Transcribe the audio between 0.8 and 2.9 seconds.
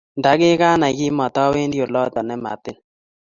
kimatwendi olotok ne motiny.